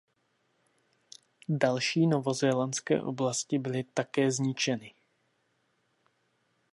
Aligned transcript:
Další 1.49 2.07
novozélandské 2.07 3.01
oblasti 3.01 3.59
byly 3.59 3.83
také 3.83 4.31
zničeny. 4.31 4.93